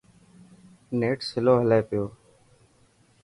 نيٽ 0.99 1.19
سلو 1.31 1.53
هلي 1.61 1.79
پيو. 1.87 2.05